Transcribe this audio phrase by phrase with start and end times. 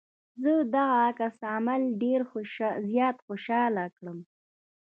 [0.41, 2.21] زه دغه عکس العمل ډېر
[2.89, 4.19] زيات خوشحاله کړم.